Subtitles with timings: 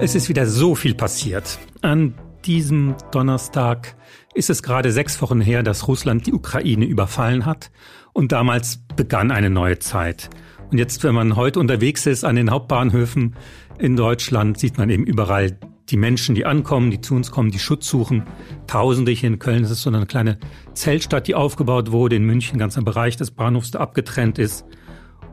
[0.00, 1.58] Es ist wieder so viel passiert.
[1.82, 2.14] An
[2.44, 3.96] diesem Donnerstag
[4.32, 7.72] ist es gerade sechs Wochen her, dass Russland die Ukraine überfallen hat.
[8.12, 10.30] Und damals begann eine neue Zeit.
[10.70, 13.34] Und jetzt, wenn man heute unterwegs ist an den Hauptbahnhöfen
[13.80, 15.58] in Deutschland, sieht man eben überall
[15.88, 18.22] die Menschen, die ankommen, die zu uns kommen, die Schutz suchen.
[18.68, 19.62] Tausende hier in Köln.
[19.62, 20.38] Das ist so eine kleine
[20.74, 22.14] Zeltstadt, die aufgebaut wurde.
[22.14, 24.64] In München, ganzer Bereich des Bahnhofs, der abgetrennt ist.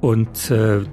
[0.02, 0.86] Und äh,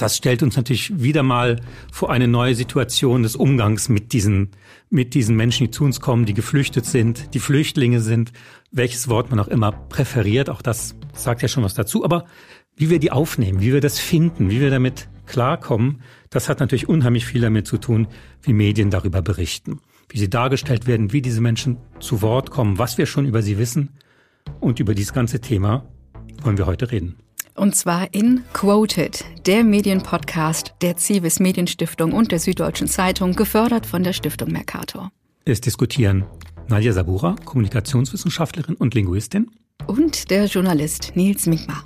[0.00, 1.60] das stellt uns natürlich wieder mal
[1.92, 4.50] vor eine neue Situation des Umgangs mit diesen,
[4.88, 8.32] mit diesen Menschen, die zu uns kommen, die geflüchtet sind, die Flüchtlinge sind,
[8.70, 10.50] welches Wort man auch immer präferiert.
[10.50, 12.04] Auch das sagt ja schon was dazu.
[12.04, 12.24] Aber
[12.76, 16.88] wie wir die aufnehmen, wie wir das finden, wie wir damit klarkommen, das hat natürlich
[16.88, 18.08] unheimlich viel damit zu tun,
[18.42, 22.98] wie Medien darüber berichten, wie sie dargestellt werden, wie diese Menschen zu Wort kommen, was
[22.98, 23.90] wir schon über sie wissen.
[24.58, 25.84] Und über dieses ganze Thema
[26.42, 27.16] wollen wir heute reden.
[27.54, 34.02] Und zwar in Quoted, der Medienpodcast der Civis Medienstiftung und der Süddeutschen Zeitung, gefördert von
[34.02, 35.10] der Stiftung Mercator.
[35.44, 36.24] Es diskutieren
[36.68, 39.50] Nadja Sabura, Kommunikationswissenschaftlerin und Linguistin.
[39.86, 41.84] Und der Journalist Nils Minkmar.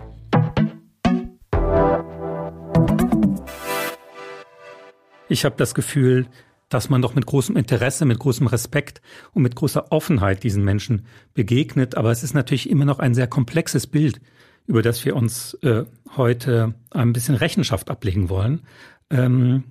[5.28, 6.27] Ich habe das Gefühl,
[6.69, 9.01] dass man doch mit großem Interesse, mit großem Respekt
[9.33, 11.97] und mit großer Offenheit diesen Menschen begegnet.
[11.97, 14.21] Aber es ist natürlich immer noch ein sehr komplexes Bild,
[14.67, 15.84] über das wir uns äh,
[16.17, 18.62] heute ein bisschen Rechenschaft ablegen wollen.
[19.11, 19.65] Ähm,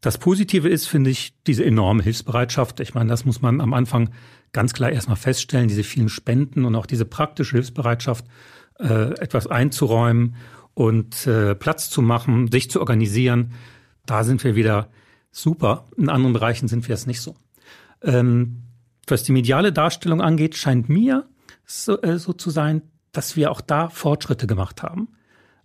[0.00, 2.80] das Positive ist, finde ich, diese enorme Hilfsbereitschaft.
[2.80, 4.10] Ich meine, das muss man am Anfang
[4.52, 8.24] ganz klar erstmal feststellen, diese vielen Spenden und auch diese praktische Hilfsbereitschaft,
[8.78, 10.36] äh, etwas einzuräumen
[10.74, 13.52] und äh, Platz zu machen, sich zu organisieren.
[14.04, 14.90] Da sind wir wieder
[15.30, 15.86] super.
[15.96, 17.34] In anderen Bereichen sind wir es nicht so.
[18.02, 18.62] Ähm,
[19.06, 21.28] was die mediale Darstellung angeht, scheint mir
[21.64, 22.82] so, äh, so zu sein,
[23.16, 25.08] dass wir auch da Fortschritte gemacht haben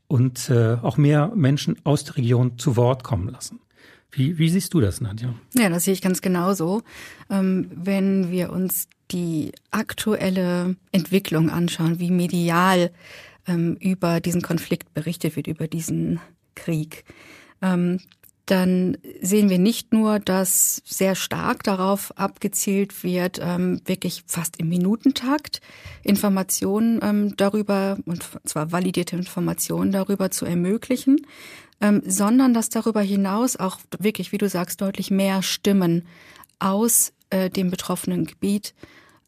[0.07, 3.59] und äh, auch mehr Menschen aus der Region zu Wort kommen lassen.
[4.11, 5.33] Wie, wie siehst du das, Nadja?
[5.53, 6.83] Ja, das sehe ich ganz genauso.
[7.29, 12.91] Ähm, wenn wir uns die aktuelle Entwicklung anschauen, wie medial
[13.47, 16.19] ähm, über diesen Konflikt berichtet wird, über diesen
[16.55, 17.05] Krieg,
[17.61, 17.99] ähm,
[18.51, 24.67] dann sehen wir nicht nur, dass sehr stark darauf abgezielt wird, ähm, wirklich fast im
[24.67, 25.61] Minutentakt
[26.03, 31.25] Informationen ähm, darüber, und zwar validierte Informationen darüber zu ermöglichen,
[31.79, 36.05] ähm, sondern dass darüber hinaus auch wirklich, wie du sagst, deutlich mehr Stimmen
[36.59, 38.73] aus äh, dem betroffenen Gebiet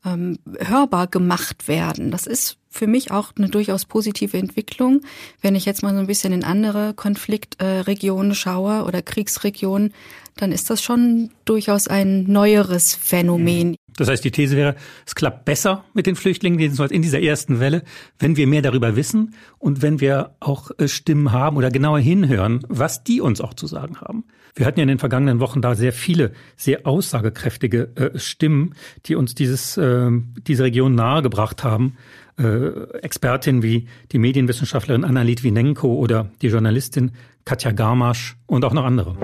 [0.05, 2.11] hörbar gemacht werden.
[2.11, 5.01] Das ist für mich auch eine durchaus positive Entwicklung.
[5.41, 9.93] Wenn ich jetzt mal so ein bisschen in andere Konfliktregionen schaue oder Kriegsregionen,
[10.35, 13.75] dann ist das schon durchaus ein neueres Phänomen.
[13.95, 14.75] Das heißt, die These wäre,
[15.05, 17.83] es klappt besser mit den Flüchtlingen, jedenfalls in dieser ersten Welle,
[18.17, 22.65] wenn wir mehr darüber wissen und wenn wir auch äh, Stimmen haben oder genauer hinhören,
[22.67, 24.23] was die uns auch zu sagen haben.
[24.55, 28.73] Wir hatten ja in den vergangenen Wochen da sehr viele, sehr aussagekräftige äh, Stimmen,
[29.05, 30.09] die uns dieses, äh,
[30.47, 31.97] diese Region nahegebracht haben.
[32.39, 37.11] Äh, Expertinnen wie die Medienwissenschaftlerin Anna Litvinenko oder die Journalistin
[37.45, 39.15] Katja Garmasch und auch noch andere.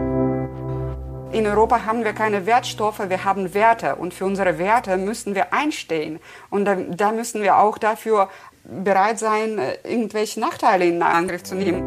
[1.31, 5.53] In Europa haben wir keine Wertstoffe, wir haben Werte und für unsere Werte müssen wir
[5.53, 6.20] einstehen.
[6.52, 8.30] Und da, da müssen wir auch dafür
[8.64, 11.81] bereit sein, äh, irgendwelche Nachteile in Angriff zu nehmen.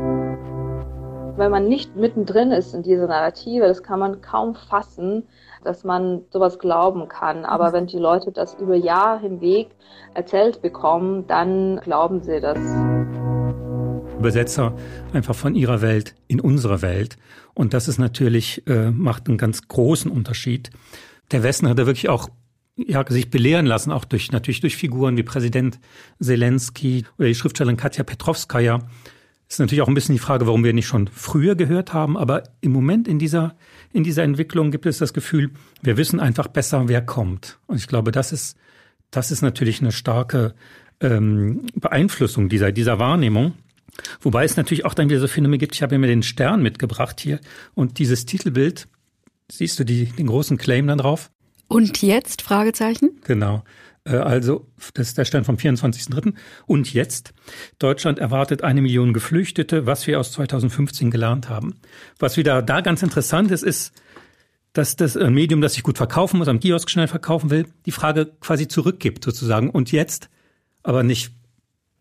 [1.37, 5.29] Wenn man nicht mittendrin ist in dieser Narrative, das kann man kaum fassen,
[5.65, 7.45] dass man sowas glauben kann.
[7.45, 7.73] Aber mhm.
[7.73, 9.69] wenn die Leute das über Jahre hinweg
[10.15, 12.59] erzählt bekommen, dann glauben sie das.
[14.19, 14.75] Übersetzer
[15.13, 17.17] einfach von ihrer Welt in unsere Welt.
[17.55, 20.71] Und das ist natürlich, äh, macht einen ganz großen Unterschied.
[21.33, 22.29] Der Westen hat da wirklich auch
[22.77, 25.79] ja, sich belehren lassen, auch durch, natürlich durch Figuren wie Präsident
[26.21, 28.79] Zelensky oder die Schriftstellerin Katja Petrovskaya.
[29.53, 32.45] Ist natürlich auch ein bisschen die Frage, warum wir nicht schon früher gehört haben, aber
[32.63, 33.55] im Moment in dieser,
[33.93, 35.51] in dieser Entwicklung gibt es das Gefühl,
[35.83, 37.59] wir wissen einfach besser, wer kommt.
[37.67, 38.57] Und ich glaube, das ist,
[39.11, 40.55] das ist natürlich eine starke
[41.03, 43.53] ähm, Beeinflussung dieser, dieser Wahrnehmung.
[44.23, 45.75] Wobei es natürlich auch dann wieder so Phänomene gibt.
[45.75, 47.39] Ich habe mir den Stern mitgebracht hier
[47.75, 48.89] und dieses Titelbild,
[49.51, 51.31] siehst du die, den großen Claim dann drauf?
[51.69, 52.41] Und jetzt?
[52.41, 53.21] Fragezeichen?
[53.25, 53.65] Genau.
[54.05, 56.35] Äh, also, das ist der Stern vom 24.03.
[56.67, 57.35] Und jetzt?
[57.79, 61.81] Deutschland erwartet eine Million Geflüchtete, was wir aus 2015 gelernt haben.
[62.19, 63.93] Was wieder da ganz interessant ist, ist,
[64.73, 68.27] dass das Medium, das sich gut verkaufen muss, am Kiosk schnell verkaufen will, die Frage
[68.41, 69.69] quasi zurückgibt sozusagen.
[69.69, 70.31] Und jetzt?
[70.83, 71.33] Aber nicht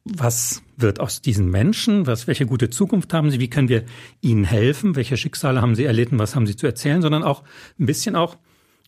[0.04, 2.08] was wird aus diesen Menschen?
[2.08, 3.40] Was, welche gute Zukunft haben sie?
[3.40, 3.86] Wie können wir
[4.22, 4.96] ihnen helfen?
[4.96, 6.20] Welche Schicksale haben sie erlitten?
[6.20, 7.02] Was haben sie zu erzählen?
[7.02, 7.44] Sondern auch
[7.80, 8.38] ein bisschen auch,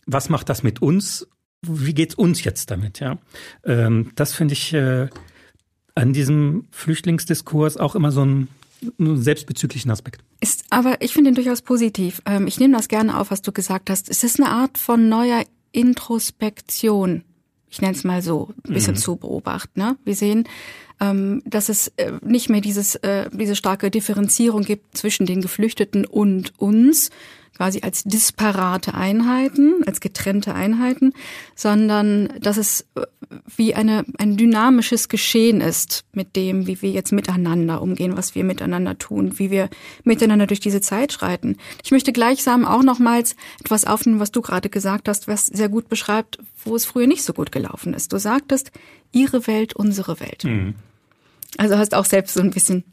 [0.06, 1.28] was macht das mit uns?
[1.66, 3.00] Wie geht's uns jetzt damit?
[3.00, 3.18] Ja,
[3.64, 5.08] ähm, das finde ich äh,
[5.94, 8.48] an diesem Flüchtlingsdiskurs auch immer so ein
[8.98, 10.22] selbstbezüglichen Aspekt.
[10.40, 12.20] Ist, aber ich finde ihn durchaus positiv.
[12.26, 14.10] Ähm, ich nehme das gerne auf, was du gesagt hast.
[14.10, 17.22] Es ist eine Art von neuer Introspektion.
[17.70, 18.98] Ich nenne es mal so, ein bisschen mhm.
[18.98, 19.80] zu beobachten.
[19.80, 19.96] Ne?
[20.04, 20.46] Wir sehen,
[21.00, 26.04] ähm, dass es äh, nicht mehr dieses, äh, diese starke Differenzierung gibt zwischen den Geflüchteten
[26.04, 27.10] und uns,
[27.56, 31.12] quasi als disparate Einheiten, als getrennte Einheiten,
[31.54, 33.02] sondern dass es äh,
[33.56, 38.44] wie eine, ein dynamisches Geschehen ist mit dem, wie wir jetzt miteinander umgehen, was wir
[38.44, 39.68] miteinander tun, wie wir
[40.02, 41.56] miteinander durch diese Zeit schreiten.
[41.82, 45.88] Ich möchte gleichsam auch nochmals etwas aufnehmen, was du gerade gesagt hast, was sehr gut
[45.88, 48.12] beschreibt, wo es früher nicht so gut gelaufen ist.
[48.12, 48.72] Du sagtest,
[49.12, 50.44] ihre Welt, unsere Welt.
[50.44, 50.74] Mhm.
[51.56, 52.84] Also hast auch selbst so ein bisschen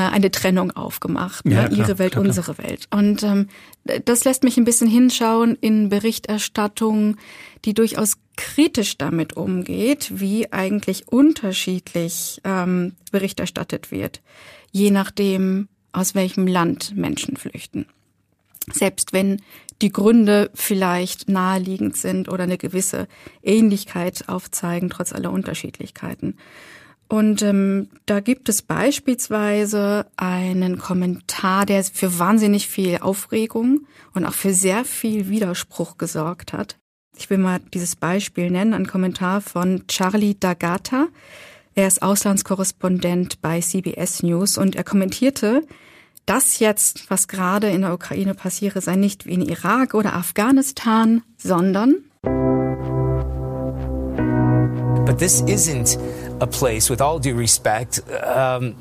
[0.00, 1.44] eine Trennung aufgemacht.
[1.46, 1.68] Ja, ne?
[1.68, 2.68] klar, Ihre Welt, klar, unsere klar.
[2.68, 2.88] Welt.
[2.90, 3.48] Und ähm,
[4.04, 7.16] das lässt mich ein bisschen hinschauen in Berichterstattung,
[7.64, 14.20] die durchaus kritisch damit umgeht, wie eigentlich unterschiedlich ähm, Bericht erstattet wird,
[14.72, 17.86] je nachdem, aus welchem Land Menschen flüchten.
[18.72, 19.42] Selbst wenn
[19.82, 23.06] die Gründe vielleicht naheliegend sind oder eine gewisse
[23.42, 26.36] Ähnlichkeit aufzeigen, trotz aller Unterschiedlichkeiten.
[27.14, 34.32] Und ähm, da gibt es beispielsweise einen Kommentar, der für wahnsinnig viel Aufregung und auch
[34.32, 36.76] für sehr viel Widerspruch gesorgt hat.
[37.16, 41.06] Ich will mal dieses Beispiel nennen, ein Kommentar von Charlie Dagata.
[41.76, 45.62] Er ist Auslandskorrespondent bei CBS News und er kommentierte,
[46.26, 51.22] das jetzt, was gerade in der Ukraine passiere, sei nicht wie in Irak oder Afghanistan,
[51.36, 51.94] sondern
[55.04, 55.98] But this isn't
[56.40, 58.76] a place, with all due respect, um,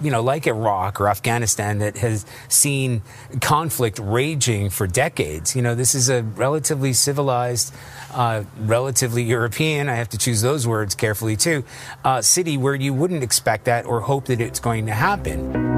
[0.00, 3.02] you know, like Iraq or Afghanistan that has seen
[3.40, 5.54] conflict raging for decades.
[5.54, 7.72] You know, this is a relatively civilized,
[8.12, 11.64] uh, relatively European, I have to choose those words carefully too,
[12.04, 15.72] uh, city where you wouldn't expect that or hope that it's going to happen.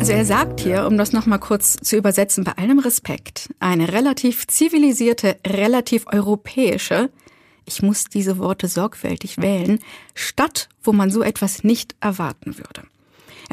[0.00, 4.46] Also er sagt hier, um das nochmal kurz zu übersetzen, bei allem Respekt, eine relativ
[4.48, 7.08] zivilisierte, relativ europäische,
[7.64, 9.80] ich muss diese Worte sorgfältig wählen,
[10.14, 12.82] Stadt, wo man so etwas nicht erwarten würde.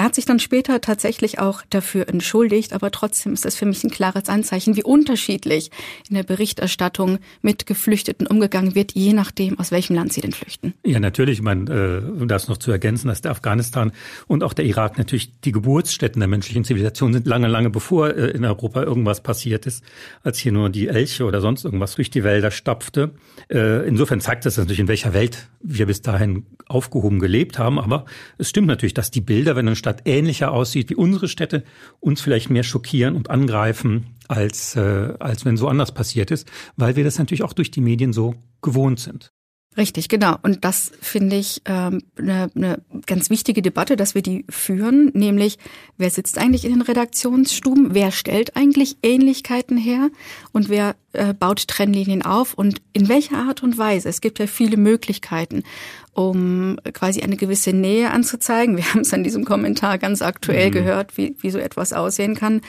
[0.01, 3.83] Er hat sich dann später tatsächlich auch dafür entschuldigt, aber trotzdem ist das für mich
[3.83, 5.69] ein klares Anzeichen, wie unterschiedlich
[6.09, 10.73] in der Berichterstattung mit Geflüchteten umgegangen wird, je nachdem, aus welchem Land sie denn flüchten.
[10.83, 13.91] Ja, natürlich, ich meine, äh, um das noch zu ergänzen, dass der Afghanistan
[14.25, 18.31] und auch der Irak natürlich die Geburtsstätten der menschlichen Zivilisation sind, lange, lange bevor äh,
[18.31, 19.83] in Europa irgendwas passiert ist,
[20.23, 23.11] als hier nur die Elche oder sonst irgendwas durch die Wälder stapfte.
[23.51, 27.77] Äh, insofern zeigt das natürlich, in welcher Welt wir bis dahin aufgehoben gelebt haben.
[27.77, 28.05] Aber
[28.39, 31.63] es stimmt natürlich, dass die Bilder, wenn Stadt ähnlicher aussieht wie unsere Städte,
[31.99, 36.95] uns vielleicht mehr schockieren und angreifen, als, äh, als wenn so anders passiert ist, weil
[36.95, 39.31] wir das natürlich auch durch die Medien so gewohnt sind.
[39.77, 40.35] Richtig, genau.
[40.41, 45.59] Und das finde ich ähm, eine, eine ganz wichtige Debatte, dass wir die führen, nämlich
[45.97, 50.09] wer sitzt eigentlich in den Redaktionsstuben, wer stellt eigentlich Ähnlichkeiten her
[50.51, 54.09] und wer äh, baut Trennlinien auf und in welcher Art und Weise.
[54.09, 55.63] Es gibt ja viele Möglichkeiten,
[56.13, 58.77] um quasi eine gewisse Nähe anzuzeigen.
[58.77, 60.73] Wir haben es an diesem Kommentar ganz aktuell mhm.
[60.73, 62.61] gehört, wie, wie so etwas aussehen kann.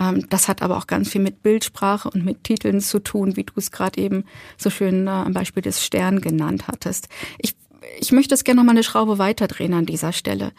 [0.00, 3.44] Ähm, das hat aber auch ganz viel mit Bildsprache und mit Titeln zu tun, wie
[3.44, 4.24] du es gerade eben
[4.56, 7.08] so schön äh, am Beispiel des Stern genannt hattest.
[7.38, 7.56] Ich,
[8.00, 10.52] ich möchte es gerne noch mal eine Schraube weiterdrehen an dieser Stelle.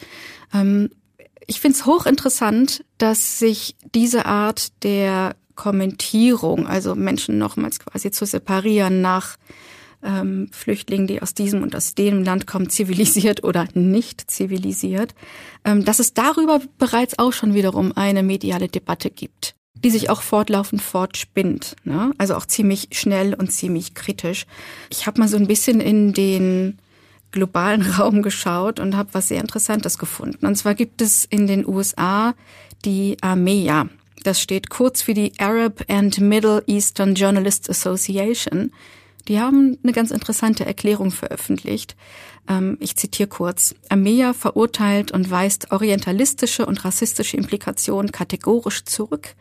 [0.53, 0.89] Ähm,
[1.45, 8.25] ich finde es hochinteressant, dass sich diese Art der Kommentierung, also Menschen nochmals quasi zu
[8.25, 9.37] separieren nach
[10.03, 15.13] ähm, Flüchtlingen, die aus diesem und aus dem Land kommen, zivilisiert oder nicht zivilisiert,
[15.65, 20.21] ähm, dass es darüber bereits auch schon wiederum eine mediale Debatte gibt die sich auch
[20.21, 22.11] fortlaufend fortspinnt, ne?
[22.18, 24.45] also auch ziemlich schnell und ziemlich kritisch.
[24.89, 26.79] Ich habe mal so ein bisschen in den
[27.31, 30.45] globalen Raum geschaut und habe was sehr Interessantes gefunden.
[30.45, 32.33] Und zwar gibt es in den USA
[32.85, 33.87] die AMEA.
[34.23, 38.71] Das steht kurz für die Arab and Middle Eastern Journalists Association.
[39.28, 41.95] Die haben eine ganz interessante Erklärung veröffentlicht.
[42.47, 43.76] Ähm, ich zitiere kurz.
[43.90, 49.35] Armea verurteilt und weist orientalistische und rassistische Implikationen kategorisch zurück,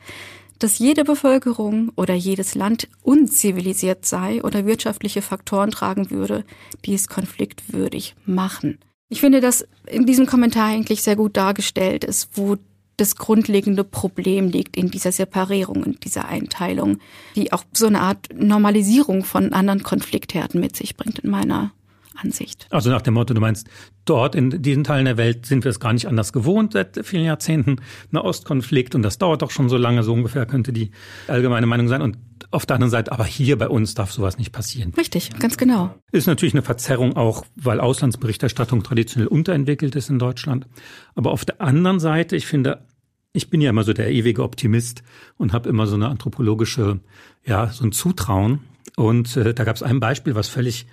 [0.58, 6.44] dass jede Bevölkerung oder jedes Land unzivilisiert sei oder wirtschaftliche Faktoren tragen würde,
[6.84, 8.78] die es konfliktwürdig machen.
[9.08, 12.56] Ich finde, dass in diesem Kommentar eigentlich sehr gut dargestellt ist, wo
[12.98, 16.98] das grundlegende Problem liegt in dieser Separierung, in dieser Einteilung,
[17.36, 21.72] die auch so eine Art Normalisierung von anderen Konfliktherden mit sich bringt in meiner
[22.18, 22.66] Ansicht.
[22.70, 23.68] Also nach dem Motto, du meinst,
[24.04, 27.24] dort in diesen Teilen der Welt sind wir es gar nicht anders gewohnt seit vielen
[27.24, 27.76] Jahrzehnten,
[28.12, 30.90] ein Ostkonflikt und das dauert doch schon so lange, so ungefähr könnte die
[31.26, 32.02] allgemeine Meinung sein.
[32.02, 32.18] Und
[32.50, 34.92] auf der anderen Seite, aber hier bei uns darf sowas nicht passieren.
[34.96, 35.94] Richtig, ganz genau.
[36.12, 40.66] Ist natürlich eine Verzerrung auch, weil Auslandsberichterstattung traditionell unterentwickelt ist in Deutschland.
[41.14, 42.86] Aber auf der anderen Seite, ich finde,
[43.32, 45.02] ich bin ja immer so der ewige Optimist
[45.36, 47.00] und habe immer so eine anthropologische,
[47.44, 48.60] ja, so ein Zutrauen.
[48.96, 50.86] Und äh, da gab es ein Beispiel, was völlig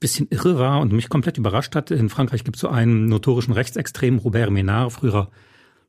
[0.00, 1.90] bisschen irre war und mich komplett überrascht hat.
[1.90, 5.30] In Frankreich gibt es so einen notorischen Rechtsextremen, Robert Ménard, früherer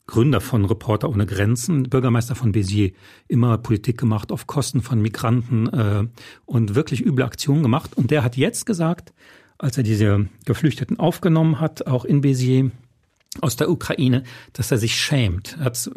[0.07, 2.93] Gründer von Reporter ohne Grenzen, Bürgermeister von Béziers,
[3.27, 6.07] immer Politik gemacht auf Kosten von Migranten äh,
[6.45, 7.95] und wirklich üble Aktionen gemacht.
[7.95, 9.13] Und der hat jetzt gesagt,
[9.59, 12.71] als er diese Geflüchteten aufgenommen hat, auch in Béziers
[13.41, 14.23] aus der Ukraine,
[14.53, 15.57] dass er sich schämt.
[15.59, 15.91] Er hat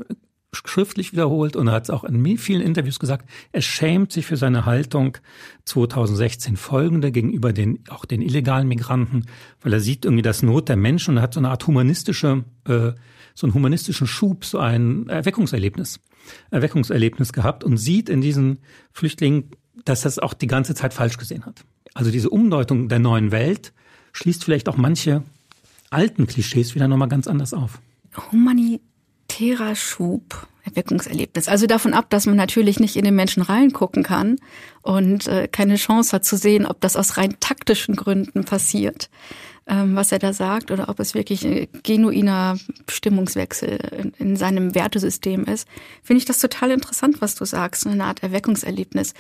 [0.55, 4.37] schriftlich wiederholt und er hat es auch in vielen Interviews gesagt, er schämt sich für
[4.37, 5.17] seine Haltung
[5.65, 9.27] 2016 folgende gegenüber den auch den illegalen Migranten,
[9.63, 12.93] weil er sieht irgendwie das Not der Menschen und hat so eine Art humanistische äh,
[13.35, 16.01] so einen humanistischen Schub, so ein Erweckungserlebnis,
[16.51, 18.59] Erweckungserlebnis gehabt und sieht in diesen
[18.93, 19.51] Flüchtlingen,
[19.85, 21.65] dass er es auch die ganze Zeit falsch gesehen hat.
[21.95, 23.73] Also diese Umdeutung der neuen Welt
[24.13, 25.23] schließt vielleicht auch manche
[25.91, 27.81] alten Klischees wieder nochmal ganz anders auf.
[28.31, 28.92] Humanitärer
[29.75, 31.49] Schub, Erweckungserlebnis.
[31.49, 34.37] Also davon ab, dass man natürlich nicht in den Menschen reingucken kann
[34.83, 39.09] und äh, keine Chance hat zu sehen, ob das aus rein taktischen Gründen passiert
[39.67, 42.59] ähm, was er da sagt, oder ob es wirklich ein genuiner
[42.89, 45.69] Stimmungswechsel in, in seinem Wertesystem ist,
[46.03, 49.15] finde ich das total interessant, was du sagst, eine Art Erweckungserlebnis.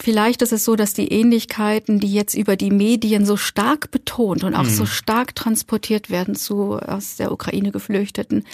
[0.00, 4.42] Vielleicht ist es so, dass die Ähnlichkeiten, die jetzt über die Medien so stark betont
[4.42, 4.70] und auch mhm.
[4.70, 8.44] so stark transportiert werden zu aus der Ukraine Geflüchteten,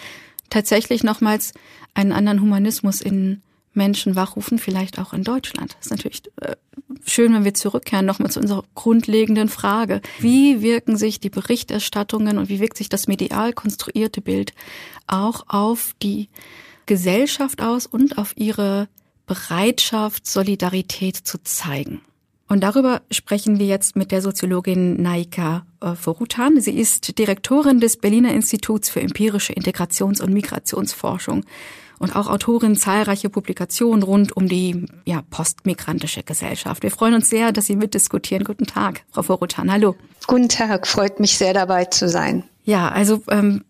[0.50, 1.52] tatsächlich nochmals
[1.94, 3.42] einen anderen Humanismus in
[3.72, 5.76] Menschen wachrufen, vielleicht auch in Deutschland.
[5.78, 6.56] Das ist natürlich äh,
[7.06, 10.00] schön, wenn wir zurückkehren nochmal zu unserer grundlegenden Frage.
[10.18, 14.52] Wie wirken sich die Berichterstattungen und wie wirkt sich das medial konstruierte Bild
[15.06, 16.28] auch auf die
[16.86, 18.88] Gesellschaft aus und auf ihre
[19.26, 22.00] Bereitschaft, Solidarität zu zeigen?
[22.50, 26.60] Und darüber sprechen wir jetzt mit der Soziologin Naika äh, Forutan.
[26.60, 31.44] Sie ist Direktorin des Berliner Instituts für empirische Integrations- und Migrationsforschung
[32.00, 36.82] und auch Autorin zahlreicher Publikationen rund um die ja, postmigrantische Gesellschaft.
[36.82, 38.42] Wir freuen uns sehr, dass Sie mitdiskutieren.
[38.42, 39.70] Guten Tag, Frau Vorotan.
[39.70, 39.94] Hallo.
[40.26, 42.42] Guten Tag, freut mich sehr dabei zu sein.
[42.64, 43.62] Ja, also ähm,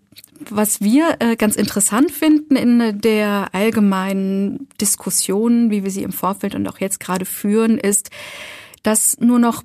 [0.49, 6.55] was wir äh, ganz interessant finden in der allgemeinen Diskussion, wie wir sie im Vorfeld
[6.55, 8.09] und auch jetzt gerade führen, ist,
[8.83, 9.63] dass nur noch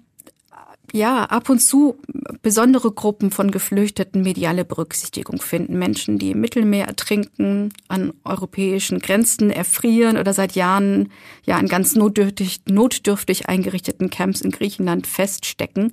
[0.96, 1.98] ja, ab und zu
[2.42, 5.78] besondere Gruppen von Geflüchteten mediale Berücksichtigung finden.
[5.78, 11.12] Menschen, die im Mittelmeer ertrinken, an europäischen Grenzen erfrieren oder seit Jahren
[11.44, 15.92] ja in ganz notdürftig, notdürftig eingerichteten Camps in Griechenland feststecken.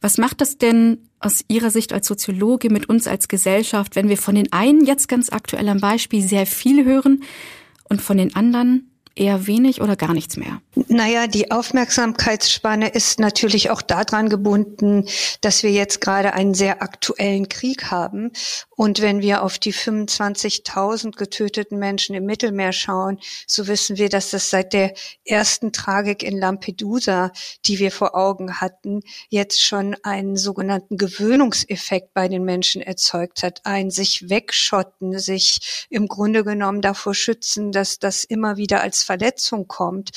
[0.00, 4.18] Was macht das denn aus Ihrer Sicht als Soziologe mit uns als Gesellschaft, wenn wir
[4.18, 7.22] von den einen jetzt ganz aktuell am Beispiel sehr viel hören
[7.84, 10.60] und von den anderen eher wenig oder gar nichts mehr?
[10.88, 15.06] Naja, die Aufmerksamkeitsspanne ist natürlich auch daran gebunden,
[15.40, 18.32] dass wir jetzt gerade einen sehr aktuellen Krieg haben.
[18.76, 24.30] Und wenn wir auf die 25.000 getöteten Menschen im Mittelmeer schauen, so wissen wir, dass
[24.30, 27.30] das seit der ersten Tragik in Lampedusa,
[27.66, 33.60] die wir vor Augen hatten, jetzt schon einen sogenannten Gewöhnungseffekt bei den Menschen erzeugt hat.
[33.64, 39.68] Ein sich wegschotten, sich im Grunde genommen davor schützen, dass das immer wieder als Verletzung
[39.68, 40.10] kommt.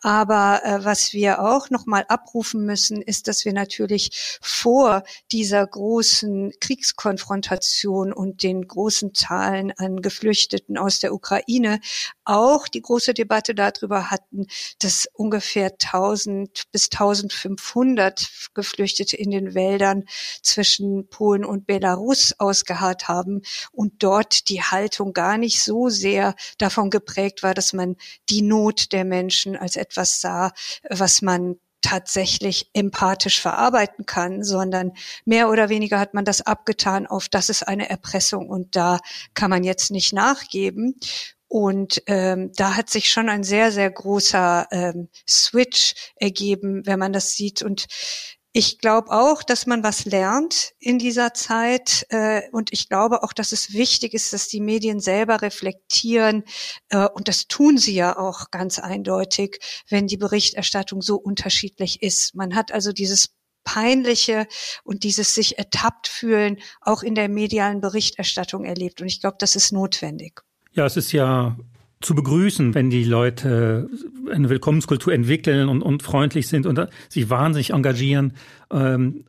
[0.00, 5.02] Aber äh, was wir auch nochmal abrufen müssen, ist, dass wir natürlich vor
[5.32, 11.80] dieser großen Kriegskonfrontation und den großen Zahlen an Geflüchteten aus der Ukraine
[12.24, 14.46] auch die große Debatte darüber hatten,
[14.78, 20.04] dass ungefähr 1000 bis 1500 Geflüchtete in den Wäldern
[20.42, 26.90] zwischen Polen und Belarus ausgeharrt haben und dort die Haltung gar nicht so sehr davon
[26.90, 27.96] geprägt war, dass man
[28.28, 30.52] die Not der Menschen als etwas sah,
[30.88, 34.92] was man tatsächlich empathisch verarbeiten kann, sondern
[35.24, 38.98] mehr oder weniger hat man das abgetan auf, das ist eine Erpressung und da
[39.34, 40.98] kann man jetzt nicht nachgeben.
[41.50, 47.14] Und ähm, da hat sich schon ein sehr, sehr großer ähm, Switch ergeben, wenn man
[47.14, 47.62] das sieht.
[47.62, 47.86] Und
[48.52, 53.32] ich glaube auch, dass man was lernt in dieser Zeit äh, und ich glaube auch,
[53.32, 56.44] dass es wichtig ist, dass die Medien selber reflektieren
[56.88, 62.34] äh, und das tun sie ja auch ganz eindeutig, wenn die Berichterstattung so unterschiedlich ist.
[62.34, 63.30] Man hat also dieses
[63.64, 64.46] peinliche
[64.82, 69.56] und dieses sich ertappt fühlen auch in der medialen Berichterstattung erlebt und ich glaube, das
[69.56, 70.40] ist notwendig.
[70.72, 71.56] Ja, es ist ja
[72.00, 73.88] zu begrüßen, wenn die Leute
[74.30, 78.34] eine Willkommenskultur entwickeln und, und freundlich sind und sich wahnsinnig engagieren.
[78.70, 79.24] Ähm,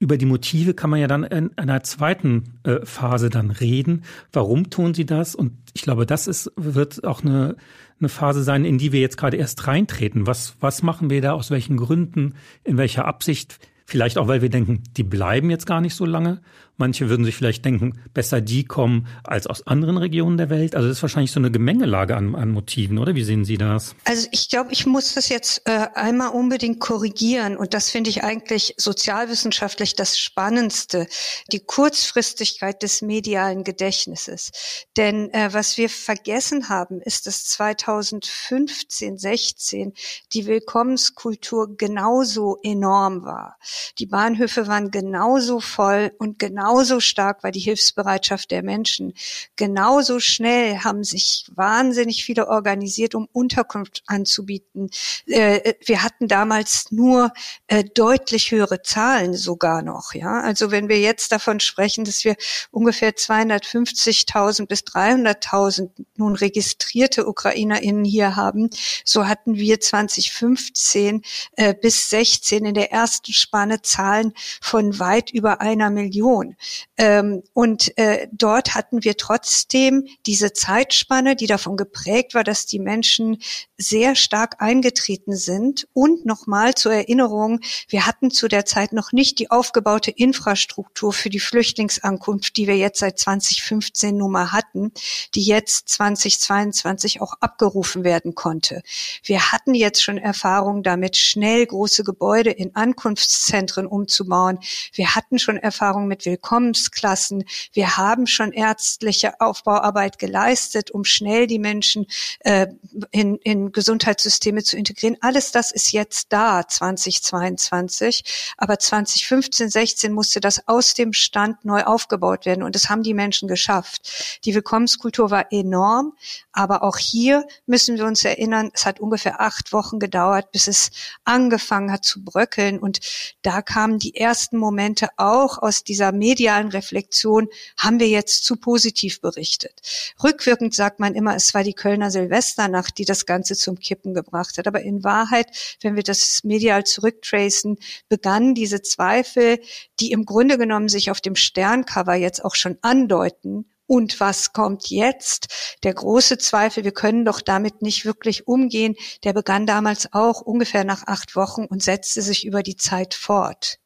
[0.00, 4.02] über die Motive kann man ja dann in einer zweiten äh, Phase dann reden.
[4.32, 5.34] Warum tun sie das?
[5.34, 7.56] Und ich glaube, das ist, wird auch eine,
[7.98, 10.26] eine Phase sein, in die wir jetzt gerade erst reintreten.
[10.26, 11.32] Was, was machen wir da?
[11.32, 12.34] Aus welchen Gründen?
[12.64, 13.58] In welcher Absicht?
[13.84, 16.40] Vielleicht auch, weil wir denken, die bleiben jetzt gar nicht so lange.
[16.80, 20.74] Manche würden sich vielleicht denken, besser die kommen als aus anderen Regionen der Welt.
[20.74, 23.14] Also das ist wahrscheinlich so eine Gemengelage an, an Motiven, oder?
[23.14, 23.94] Wie sehen Sie das?
[24.06, 27.58] Also ich glaube, ich muss das jetzt äh, einmal unbedingt korrigieren.
[27.58, 31.06] Und das finde ich eigentlich sozialwissenschaftlich das Spannendste.
[31.52, 34.50] Die Kurzfristigkeit des medialen Gedächtnisses.
[34.96, 39.92] Denn äh, was wir vergessen haben, ist, dass 2015, 16
[40.32, 43.58] die Willkommenskultur genauso enorm war.
[43.98, 49.12] Die Bahnhöfe waren genauso voll und genauso genauso stark war die Hilfsbereitschaft der Menschen.
[49.56, 54.88] Genauso schnell haben sich wahnsinnig viele organisiert, um Unterkunft anzubieten.
[55.26, 57.32] Äh, wir hatten damals nur
[57.66, 60.14] äh, deutlich höhere Zahlen sogar noch.
[60.14, 62.36] Ja, also wenn wir jetzt davon sprechen, dass wir
[62.70, 68.70] ungefähr 250.000 bis 300.000 nun registrierte UkrainerInnen hier haben,
[69.04, 71.22] so hatten wir 2015
[71.56, 76.56] äh, bis 16 in der ersten Spanne Zahlen von weit über einer Million.
[76.96, 82.78] Ähm, und äh, dort hatten wir trotzdem diese Zeitspanne, die davon geprägt war, dass die
[82.78, 83.38] Menschen
[83.76, 85.88] sehr stark eingetreten sind.
[85.92, 91.30] Und nochmal zur Erinnerung, wir hatten zu der Zeit noch nicht die aufgebaute Infrastruktur für
[91.30, 94.92] die Flüchtlingsankunft, die wir jetzt seit 2015 nun mal hatten,
[95.34, 98.82] die jetzt 2022 auch abgerufen werden konnte.
[99.24, 104.58] Wir hatten jetzt schon Erfahrung damit, schnell große Gebäude in Ankunftszentren umzubauen.
[104.92, 107.44] Wir hatten schon Erfahrung mit Willkommensklassen.
[107.72, 112.06] Wir haben schon ärztliche Aufbauarbeit geleistet, um schnell die Menschen
[112.40, 112.68] äh,
[113.10, 115.16] in, in Gesundheitssysteme zu integrieren.
[115.20, 118.54] Alles das ist jetzt da, 2022.
[118.56, 122.62] Aber 2015, 16 musste das aus dem Stand neu aufgebaut werden.
[122.62, 124.40] Und das haben die Menschen geschafft.
[124.44, 126.14] Die Willkommenskultur war enorm.
[126.52, 130.90] Aber auch hier müssen wir uns erinnern, es hat ungefähr acht Wochen gedauert, bis es
[131.24, 132.78] angefangen hat zu bröckeln.
[132.78, 133.00] Und
[133.42, 139.20] da kamen die ersten Momente auch aus dieser medialen Reflexion, haben wir jetzt zu positiv
[139.20, 139.80] berichtet.
[140.22, 144.56] Rückwirkend sagt man immer, es war die Kölner Silvesternacht, die das Ganze zum Kippen gebracht
[144.58, 144.68] hat.
[144.68, 145.48] Aber in Wahrheit,
[145.80, 149.58] wenn wir das medial zurücktracen, begannen diese Zweifel,
[149.98, 154.88] die im Grunde genommen sich auf dem Sterncover jetzt auch schon andeuten, und was kommt
[154.88, 155.76] jetzt?
[155.82, 160.84] Der große Zweifel, wir können doch damit nicht wirklich umgehen, der begann damals auch ungefähr
[160.84, 163.79] nach acht Wochen und setzte sich über die Zeit fort.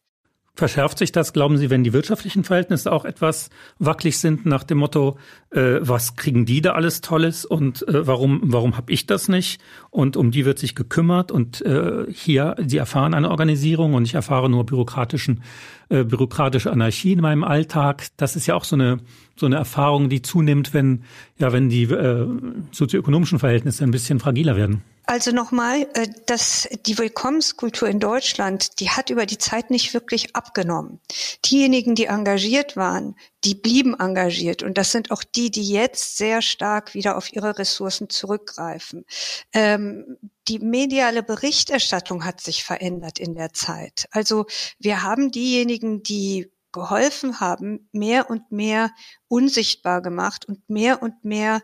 [0.57, 4.79] Verschärft sich das, glauben Sie, wenn die wirtschaftlichen Verhältnisse auch etwas wackelig sind, nach dem
[4.79, 5.19] Motto,
[5.51, 9.61] äh, was kriegen die da alles Tolles und äh, warum, warum habe ich das nicht?
[9.91, 14.15] Und um die wird sich gekümmert und äh, hier, Sie erfahren eine Organisierung und ich
[14.15, 15.43] erfahre nur bürokratischen,
[15.89, 18.07] äh, bürokratische Anarchie in meinem Alltag.
[18.17, 18.99] Das ist ja auch so eine,
[19.35, 21.03] so eine Erfahrung, die zunimmt, wenn,
[21.37, 22.29] ja, wenn die äh,
[22.71, 24.83] sozioökonomischen Verhältnisse ein bisschen fragiler werden.
[25.07, 30.35] Also nochmal, äh, dass die Willkommenskultur in Deutschland, die hat über die Zeit nicht wirklich
[30.35, 31.01] abgenommen.
[31.45, 34.63] Diejenigen, die engagiert waren, die blieben engagiert.
[34.63, 39.05] Und das sind auch die, die jetzt sehr stark wieder auf ihre Ressourcen zurückgreifen.
[39.53, 40.17] Ähm,
[40.49, 44.09] die mediale Berichterstattung hat sich verändert in der Zeit.
[44.11, 44.47] Also
[44.79, 48.91] wir haben diejenigen, die geholfen haben, mehr und mehr
[49.29, 51.63] unsichtbar gemacht und mehr und mehr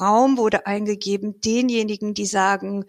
[0.00, 2.84] Raum wurde eingegeben denjenigen, die sagen,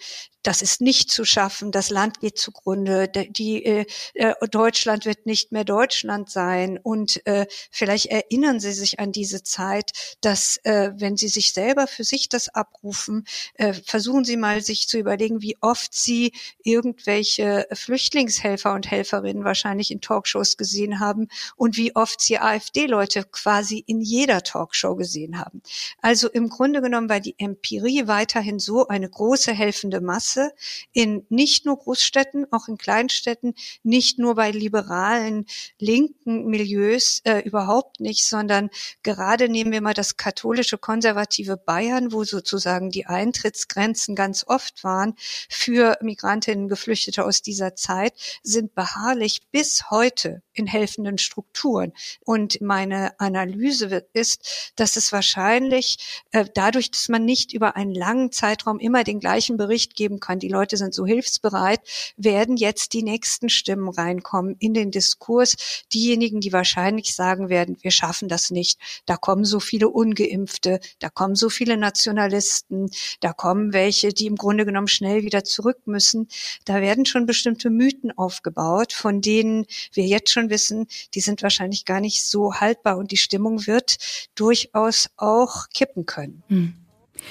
[0.48, 5.52] das ist nicht zu schaffen, das Land geht zugrunde, die, äh, äh, Deutschland wird nicht
[5.52, 6.80] mehr Deutschland sein.
[6.82, 11.86] Und äh, vielleicht erinnern Sie sich an diese Zeit, dass äh, wenn Sie sich selber
[11.86, 13.26] für sich das abrufen,
[13.56, 16.32] äh, versuchen Sie mal sich zu überlegen, wie oft Sie
[16.64, 21.28] irgendwelche Flüchtlingshelfer und Helferinnen wahrscheinlich in Talkshows gesehen haben
[21.58, 25.62] und wie oft Sie AfD-Leute quasi in jeder Talkshow gesehen haben.
[26.02, 30.52] Also im Grunde genommen war die Empirie weiterhin so eine große helfende Masse
[30.92, 33.54] in nicht nur Großstädten, auch in Kleinstädten,
[33.84, 35.46] nicht nur bei liberalen
[35.78, 38.70] linken Milieus äh, überhaupt nicht, sondern
[39.04, 45.14] gerade nehmen wir mal das katholische konservative Bayern, wo sozusagen die Eintrittsgrenzen ganz oft waren
[45.50, 51.94] für Migrantinnen, Geflüchtete aus dieser Zeit, sind beharrlich bis heute in helfenden Strukturen.
[52.26, 57.94] Und meine Analyse wird, ist, dass es wahrscheinlich äh, dadurch, dass man nicht über einen
[57.94, 61.82] langen Zeitraum immer den gleichen Bericht geben kann, die Leute sind so hilfsbereit,
[62.18, 65.56] werden jetzt die nächsten Stimmen reinkommen in den Diskurs.
[65.94, 68.80] Diejenigen, die wahrscheinlich sagen werden, wir schaffen das nicht.
[69.06, 74.36] Da kommen so viele Ungeimpfte, da kommen so viele Nationalisten, da kommen welche, die im
[74.36, 76.28] Grunde genommen schnell wieder zurück müssen.
[76.66, 81.86] Da werden schon bestimmte Mythen aufgebaut, von denen wir jetzt schon wissen, die sind wahrscheinlich
[81.86, 83.87] gar nicht so haltbar und die Stimmung wird
[84.36, 86.44] durchaus auch kippen können.
[86.48, 86.74] Hm.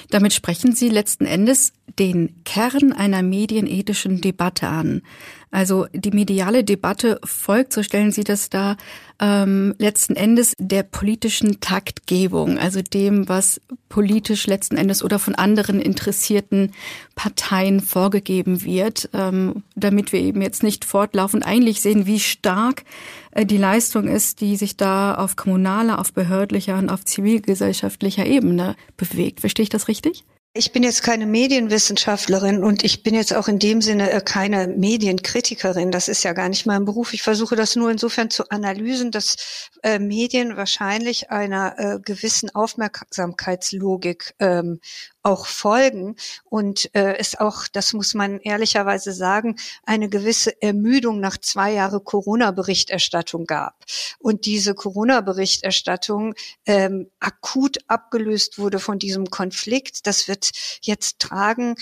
[0.09, 5.01] Damit sprechen Sie letzten Endes den Kern einer medienethischen Debatte an.
[5.51, 8.75] Also die mediale Debatte folgt, so stellen Sie das da,
[9.19, 15.79] ähm, letzten Endes der politischen Taktgebung, also dem, was politisch letzten Endes oder von anderen
[15.79, 16.73] interessierten
[17.15, 22.83] Parteien vorgegeben wird, ähm, damit wir eben jetzt nicht fortlaufend eigentlich sehen, wie stark
[23.31, 28.75] äh, die Leistung ist, die sich da auf kommunaler, auf behördlicher und auf zivilgesellschaftlicher Ebene
[28.97, 29.39] bewegt.
[29.39, 30.25] Verstehe ich das richtig?
[30.57, 34.67] Ich bin jetzt keine Medienwissenschaftlerin und ich bin jetzt auch in dem Sinne äh, keine
[34.67, 35.91] Medienkritikerin.
[35.91, 37.13] Das ist ja gar nicht mein Beruf.
[37.13, 44.33] Ich versuche das nur insofern zu analysen, dass äh, Medien wahrscheinlich einer äh, gewissen Aufmerksamkeitslogik
[44.39, 44.79] ähm,
[45.27, 51.37] auch folgen und äh, es auch, das muss man ehrlicherweise sagen, eine gewisse Ermüdung nach
[51.37, 53.83] zwei Jahre Corona-Berichterstattung gab.
[54.19, 56.33] Und diese Corona-Berichterstattung
[56.65, 60.07] ähm, akut abgelöst wurde von diesem Konflikt.
[60.07, 61.75] Das wird jetzt tragen.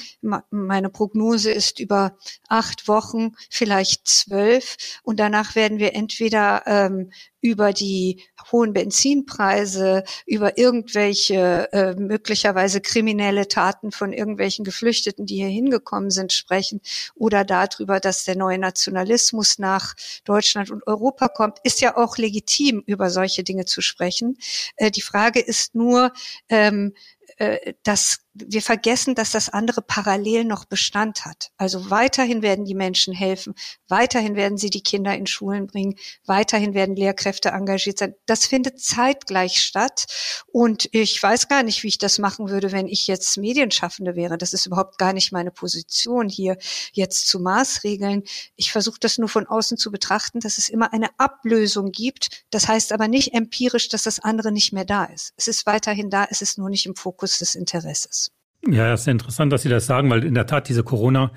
[0.49, 2.17] Meine Prognose ist über
[2.49, 4.75] acht Wochen, vielleicht zwölf.
[5.03, 7.11] Und danach werden wir entweder ähm,
[7.45, 15.47] über die hohen Benzinpreise, über irgendwelche äh, möglicherweise kriminelle Taten von irgendwelchen Geflüchteten, die hier
[15.47, 16.81] hingekommen sind, sprechen
[17.13, 22.81] oder darüber, dass der neue Nationalismus nach Deutschland und Europa kommt, ist ja auch legitim,
[22.87, 24.39] über solche Dinge zu sprechen.
[24.77, 26.13] Äh, die Frage ist nur,
[26.49, 26.95] ähm,
[27.37, 31.51] äh, dass wir vergessen, dass das andere parallel noch Bestand hat.
[31.57, 33.55] Also weiterhin werden die Menschen helfen,
[33.87, 35.95] weiterhin werden sie die Kinder in Schulen bringen,
[36.25, 38.13] weiterhin werden Lehrkräfte engagiert sein.
[38.25, 40.05] Das findet zeitgleich statt.
[40.47, 44.37] Und ich weiß gar nicht, wie ich das machen würde, wenn ich jetzt Medienschaffende wäre.
[44.37, 46.57] Das ist überhaupt gar nicht meine Position hier
[46.91, 48.23] jetzt zu Maßregeln.
[48.57, 52.43] Ich versuche das nur von außen zu betrachten, dass es immer eine Ablösung gibt.
[52.49, 55.33] Das heißt aber nicht empirisch, dass das andere nicht mehr da ist.
[55.37, 58.24] Es ist weiterhin da, es ist nur nicht im Fokus des Interesses.
[58.67, 61.31] Ja, es ist interessant, dass Sie das sagen, weil in der Tat diese Corona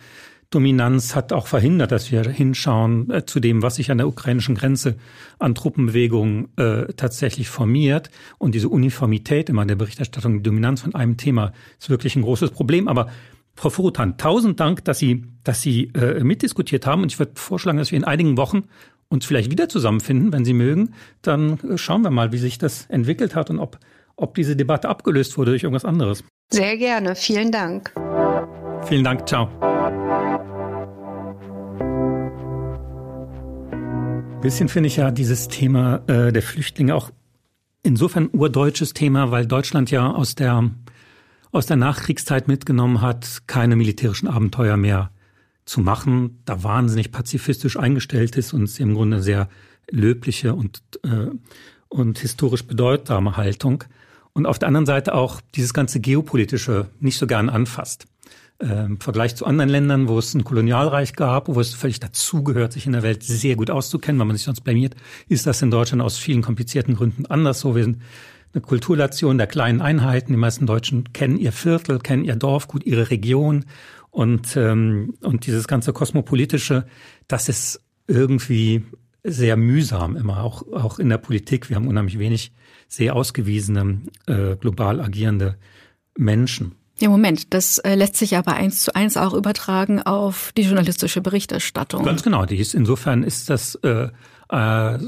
[0.50, 4.54] Dominanz hat auch verhindert, dass wir hinschauen äh, zu dem, was sich an der ukrainischen
[4.54, 4.96] Grenze
[5.38, 8.10] an Truppenbewegungen äh, tatsächlich formiert.
[8.38, 12.22] Und diese Uniformität immer in der Berichterstattung, die Dominanz von einem Thema ist wirklich ein
[12.22, 12.88] großes Problem.
[12.88, 13.08] Aber
[13.56, 17.02] Frau Furutan, tausend Dank, dass Sie, dass Sie äh, mitdiskutiert haben.
[17.02, 18.64] Und ich würde vorschlagen, dass wir in einigen Wochen
[19.08, 20.94] uns vielleicht wieder zusammenfinden, wenn Sie mögen.
[21.20, 23.78] Dann äh, schauen wir mal, wie sich das entwickelt hat und ob,
[24.16, 26.24] ob diese Debatte abgelöst wurde durch irgendwas anderes.
[26.50, 27.14] Sehr gerne.
[27.14, 27.92] Vielen Dank.
[28.87, 29.28] Vielen Dank.
[29.28, 29.48] Ciao.
[34.40, 37.11] Bisschen finde ich ja dieses Thema äh, der Flüchtlinge auch
[37.82, 40.70] insofern urdeutsches Thema, weil Deutschland ja aus der
[41.50, 45.11] aus der Nachkriegszeit mitgenommen hat, keine militärischen Abenteuer mehr
[45.64, 49.48] zu machen, da wahnsinnig pazifistisch eingestellt ist und im Grunde sehr
[49.90, 51.28] löbliche und äh,
[51.88, 53.84] und historisch bedeutsame Haltung
[54.38, 58.07] und auf der anderen Seite auch dieses ganze geopolitische nicht so gern anfasst.
[58.61, 62.72] Ähm, Im Vergleich zu anderen Ländern, wo es ein Kolonialreich gab, wo es völlig dazugehört,
[62.72, 64.94] sich in der Welt sehr gut auszukennen, weil man sich sonst blamiert,
[65.29, 67.74] ist das in Deutschland aus vielen komplizierten Gründen anders so.
[67.74, 68.01] Wir sind
[68.55, 70.33] eine Kulturnation der kleinen Einheiten.
[70.33, 73.64] Die meisten Deutschen kennen ihr Viertel, kennen ihr Dorf, gut ihre Region.
[74.11, 76.87] Und, ähm, und dieses ganze Kosmopolitische,
[77.27, 78.85] das ist irgendwie
[79.24, 81.68] sehr mühsam immer, auch, auch in der Politik.
[81.68, 82.53] Wir haben unheimlich wenig
[82.88, 85.57] sehr ausgewiesene, äh, global agierende
[86.16, 86.74] Menschen.
[87.01, 91.20] Ja, Moment, das äh, lässt sich aber eins zu eins auch übertragen auf die journalistische
[91.20, 92.05] Berichterstattung.
[92.05, 94.09] Ganz genau, die ist, insofern ist das, äh,
[94.51, 94.98] äh,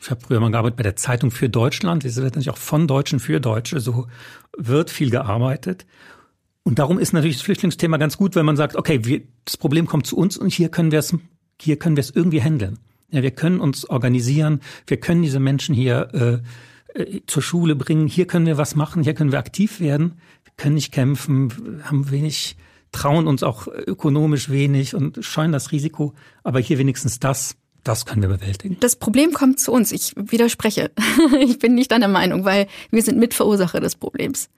[0.00, 2.86] ich habe früher mal gearbeitet bei der Zeitung für Deutschland, das wird natürlich auch von
[2.86, 4.06] Deutschen für Deutsche, so
[4.56, 5.84] wird viel gearbeitet.
[6.62, 9.86] Und darum ist natürlich das Flüchtlingsthema ganz gut, wenn man sagt, okay, wir, das Problem
[9.86, 11.14] kommt zu uns und hier können wir es,
[11.60, 12.78] hier können wir es irgendwie handeln.
[13.10, 16.38] Ja, wir können uns organisieren, wir können diese Menschen hier äh,
[16.96, 18.06] äh, zur Schule bringen.
[18.06, 20.20] Hier können wir was machen, hier können wir aktiv werden.
[20.44, 22.56] Wir können nicht kämpfen, haben wenig,
[22.92, 26.14] trauen uns auch ökonomisch wenig und scheuen das Risiko.
[26.42, 28.76] Aber hier wenigstens das, das können wir bewältigen.
[28.80, 29.92] Das Problem kommt zu uns.
[29.92, 30.90] Ich widerspreche.
[31.40, 34.48] ich bin nicht deiner Meinung, weil wir sind Mitverursacher des Problems.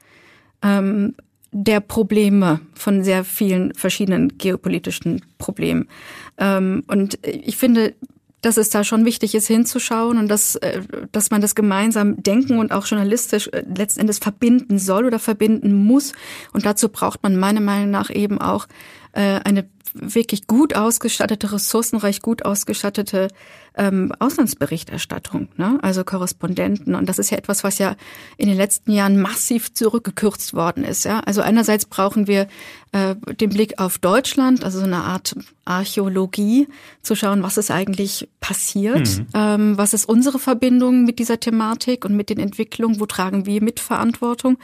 [0.62, 1.14] Ähm,
[1.50, 5.88] der Probleme von sehr vielen verschiedenen geopolitischen Problemen.
[6.36, 7.94] Ähm, und ich finde,
[8.40, 12.58] dass es da schon wichtig ist, hinzuschauen und dass, äh, dass man das gemeinsam denken
[12.58, 16.12] und auch journalistisch äh, letzten Endes verbinden soll oder verbinden muss.
[16.52, 18.66] Und dazu braucht man meiner Meinung nach eben auch
[19.12, 23.28] äh, eine wirklich gut ausgestattete, ressourcenreich gut ausgestattete
[23.78, 25.78] ähm, Auslandsberichterstattung, ne?
[25.82, 26.94] also Korrespondenten.
[26.94, 27.96] Und das ist ja etwas, was ja
[28.36, 31.04] in den letzten Jahren massiv zurückgekürzt worden ist.
[31.04, 31.20] Ja?
[31.20, 32.48] Also einerseits brauchen wir
[32.92, 36.66] äh, den Blick auf Deutschland, also so eine Art Archäologie,
[37.02, 39.26] zu schauen, was ist eigentlich passiert, mhm.
[39.34, 43.62] ähm, was ist unsere Verbindung mit dieser Thematik und mit den Entwicklungen, wo tragen wir
[43.62, 44.58] Mitverantwortung.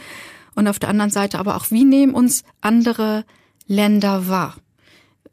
[0.57, 3.25] Und auf der anderen Seite aber auch, wie nehmen uns andere
[3.67, 4.57] Länder wahr?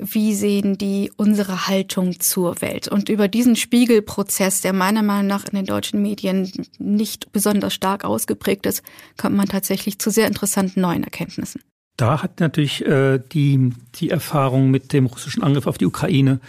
[0.04, 2.88] Wie sehen die unsere Haltung zur Welt?
[2.88, 8.04] Und über diesen Spiegelprozess, der meiner Meinung nach in den deutschen Medien nicht besonders stark
[8.04, 8.82] ausgeprägt ist,
[9.16, 11.62] kommt man tatsächlich zu sehr interessanten neuen Erkenntnissen.
[11.98, 16.40] Da hat natürlich äh, die, die Erfahrung mit dem russischen Angriff auf die Ukraine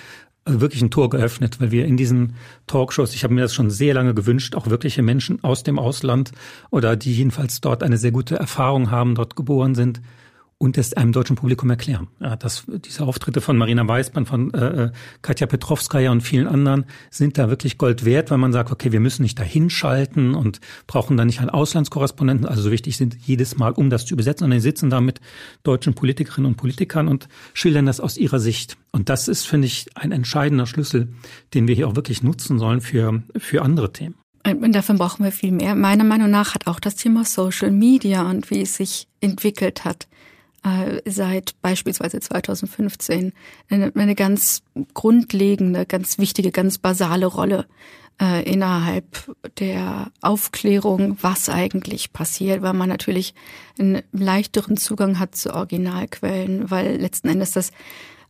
[0.47, 2.37] äh, wirklich ein Tor geöffnet, weil wir in diesen
[2.67, 6.33] Talkshows, ich habe mir das schon sehr lange gewünscht, auch wirkliche Menschen aus dem Ausland
[6.71, 10.01] oder die jedenfalls dort eine sehr gute Erfahrung haben, dort geboren sind,
[10.63, 12.07] und es einem deutschen Publikum erklären.
[12.21, 16.85] Ja, dass diese Auftritte von Marina Weißmann, von äh, äh, Katja Petrovskaya und vielen anderen
[17.11, 20.61] sind da wirklich Gold wert, weil man sagt, okay, wir müssen nicht da hinschalten und
[20.87, 24.45] brauchen da nicht einen Auslandskorrespondenten, also so wichtig sind jedes Mal, um das zu übersetzen,
[24.45, 25.21] sondern die sitzen da mit
[25.65, 28.77] deutschen Politikerinnen und Politikern und schildern das aus ihrer Sicht.
[28.93, 31.09] Und das ist, finde ich, ein entscheidender Schlüssel,
[31.55, 34.15] den wir hier auch wirklich nutzen sollen für, für andere Themen.
[34.47, 35.75] Und davon brauchen wir viel mehr.
[35.75, 40.07] Meiner Meinung nach hat auch das Thema Social Media und wie es sich entwickelt hat
[41.05, 43.33] seit beispielsweise 2015
[43.69, 44.63] eine, eine ganz
[44.95, 47.67] grundlegende, ganz wichtige, ganz basale Rolle
[48.21, 49.05] äh, innerhalb
[49.59, 53.35] der Aufklärung, was eigentlich passiert, weil man natürlich
[53.79, 57.73] einen leichteren Zugang hat zu Originalquellen, weil letzten Endes das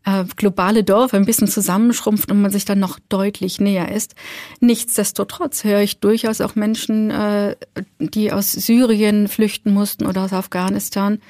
[0.05, 4.15] äh, globale Dorf ein bisschen zusammenschrumpft und man sich dann noch deutlich näher ist.
[4.61, 7.57] Nichtsdestotrotz höre ich durchaus auch Menschen, äh,
[7.99, 11.21] die aus Syrien flüchten mussten oder aus Afghanistan,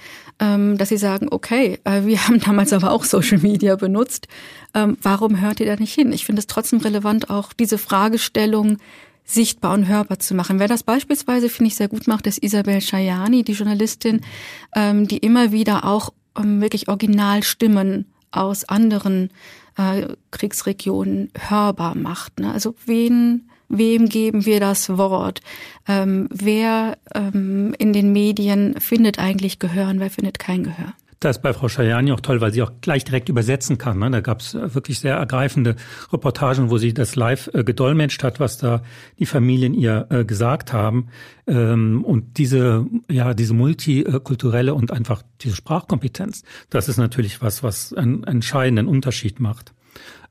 [0.78, 4.28] dass sie sagen, okay, äh, wir haben damals aber auch Social Media benutzt.
[4.74, 6.12] Ähm, warum hört ihr da nicht hin?
[6.12, 8.78] Ich finde es trotzdem relevant, auch diese Fragestellung
[9.24, 10.58] sichtbar und hörbar zu machen.
[10.58, 14.20] Wer das beispielsweise, finde ich, sehr gut macht, ist Isabel Shayani, die Journalistin,
[14.74, 19.30] ähm, die immer wieder auch wirklich Originalstimmen aus anderen
[19.76, 22.40] äh, Kriegsregionen hörbar macht.
[22.40, 22.52] Ne?
[22.52, 25.40] Also wen, wem geben wir das Wort?
[25.88, 30.94] Ähm, wer ähm, in den Medien findet eigentlich Gehör und wer findet kein Gehör?
[31.22, 34.00] Das ist bei Frau Schajani auch toll, weil sie auch gleich direkt übersetzen kann.
[34.00, 34.10] Ne?
[34.10, 35.76] Da gab es äh, wirklich sehr ergreifende
[36.12, 38.82] Reportagen, wo sie das live äh, gedolmetscht hat, was da
[39.20, 41.08] die Familien ihr äh, gesagt haben.
[41.46, 47.92] Ähm, und diese, ja, diese multikulturelle und einfach diese Sprachkompetenz, das ist natürlich was, was
[47.92, 49.72] einen entscheidenden Unterschied macht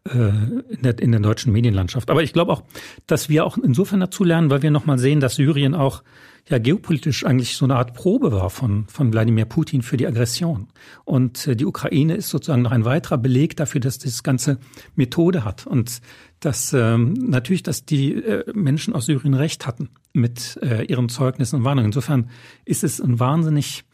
[0.04, 2.10] in der, in der deutschen Medienlandschaft.
[2.10, 2.64] Aber ich glaube auch,
[3.06, 6.02] dass wir auch insofern dazu lernen, weil wir nochmal sehen, dass Syrien auch
[6.50, 10.68] ja geopolitisch eigentlich so eine Art Probe war von, von Wladimir Putin für die Aggression.
[11.06, 14.60] Und äh, die Ukraine ist sozusagen noch ein weiterer Beleg dafür, dass das Ganze
[14.96, 16.02] Methode hat und
[16.40, 21.58] dass ähm, natürlich, dass die äh, Menschen aus Syrien recht hatten mit äh, ihren Zeugnissen
[21.58, 21.88] und Warnungen.
[21.88, 22.30] Insofern
[22.66, 23.91] ist es ein wahnsinnig äh,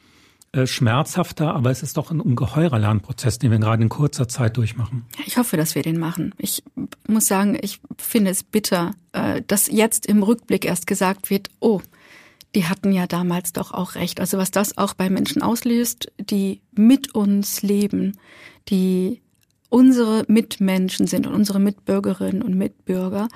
[0.65, 5.05] schmerzhafter, aber es ist doch ein ungeheurer Lernprozess, den wir gerade in kurzer Zeit durchmachen.
[5.25, 6.33] Ich hoffe, dass wir den machen.
[6.37, 6.63] Ich
[7.07, 11.81] muss sagen, ich finde es bitter, äh, dass jetzt im Rückblick erst gesagt wird, oh,
[12.55, 14.19] die hatten ja damals doch auch recht.
[14.19, 18.17] Also was das auch bei Menschen auslöst, die mit uns leben,
[18.69, 19.21] die
[19.69, 23.27] unsere Mitmenschen sind und unsere Mitbürgerinnen und Mitbürger,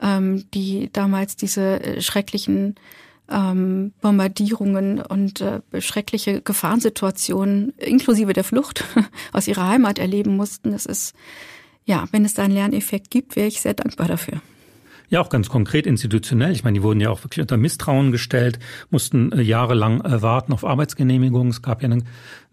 [0.00, 2.76] ähm, die damals diese äh, schrecklichen
[3.32, 8.84] ähm, Bombardierungen und äh, schreckliche Gefahrensituationen inklusive der Flucht
[9.32, 10.72] aus ihrer Heimat erleben mussten.
[10.72, 11.14] Das ist,
[11.84, 14.40] ja, wenn es da einen Lerneffekt gibt, wäre ich sehr dankbar dafür.
[15.12, 16.52] Ja, auch ganz konkret institutionell.
[16.52, 20.54] Ich meine, die wurden ja auch wirklich unter Misstrauen gestellt, mussten äh, jahrelang äh, warten
[20.54, 21.50] auf Arbeitsgenehmigungen.
[21.50, 22.02] Es gab ja eine,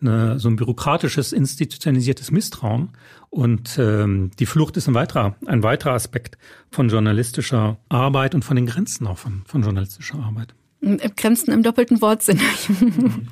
[0.02, 2.89] eine, so ein bürokratisches, institutionalisiertes Misstrauen.
[3.30, 6.38] Und ähm, die Flucht ist ein weiterer, ein weiterer Aspekt
[6.70, 10.54] von journalistischer Arbeit und von den Grenzen auch von, von journalistischer Arbeit.
[10.82, 12.39] Grenzen im doppelten Wortsinn.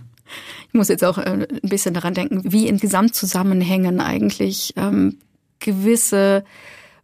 [0.67, 5.17] Ich muss jetzt auch äh, ein bisschen daran denken, wie in Gesamtzusammenhängen eigentlich ähm,
[5.59, 6.43] gewisse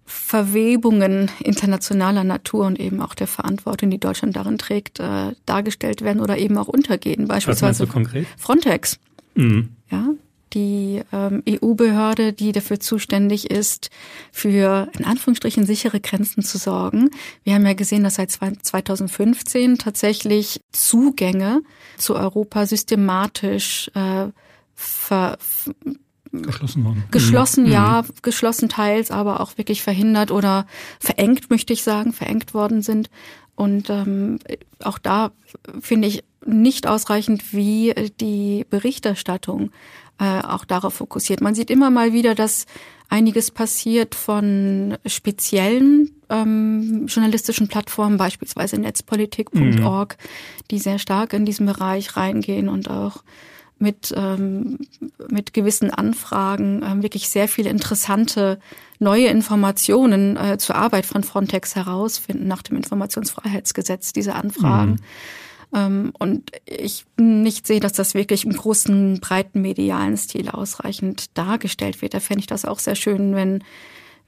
[0.05, 6.21] Verwebungen internationaler Natur und eben auch der Verantwortung, die Deutschland darin trägt, äh, dargestellt werden
[6.21, 7.27] oder eben auch untergehen.
[7.27, 8.27] Beispielsweise konkret?
[8.37, 8.99] Frontex.
[9.35, 9.69] Mhm.
[9.89, 10.09] Ja,
[10.53, 13.89] die ähm, EU-Behörde, die dafür zuständig ist,
[14.31, 17.09] für in Anführungsstrichen sichere Grenzen zu sorgen.
[17.43, 21.61] Wir haben ja gesehen, dass seit 2015 tatsächlich Zugänge
[21.97, 24.27] zu Europa systematisch äh,
[24.75, 25.37] ver,
[26.31, 27.03] geschlossen worden.
[27.11, 27.71] Geschlossen, mhm.
[27.71, 30.65] ja, geschlossen teils, aber auch wirklich verhindert oder
[30.99, 33.09] verengt, möchte ich sagen, verengt worden sind.
[33.55, 34.39] Und ähm,
[34.83, 35.31] auch da
[35.79, 39.71] finde ich nicht ausreichend, wie die Berichterstattung
[40.19, 41.41] äh, auch darauf fokussiert.
[41.41, 42.65] Man sieht immer mal wieder, dass
[43.09, 50.63] einiges passiert von speziellen ähm, journalistischen Plattformen, beispielsweise netzpolitik.org, mhm.
[50.71, 53.23] die sehr stark in diesen Bereich reingehen und auch
[53.79, 54.79] mit, ähm,
[55.29, 58.59] mit gewissen Anfragen ähm, wirklich sehr viele interessante
[58.99, 64.91] neue Informationen äh, zur Arbeit von Frontex herausfinden nach dem Informationsfreiheitsgesetz, diese Anfragen.
[64.91, 64.97] Mhm.
[65.73, 72.01] Ähm, und ich nicht sehe, dass das wirklich im großen, breiten medialen Stil ausreichend dargestellt
[72.01, 72.13] wird.
[72.13, 73.63] Da fände ich das auch sehr schön, wenn